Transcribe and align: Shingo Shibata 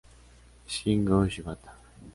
Shingo 0.73 1.29
Shibata 1.29 1.69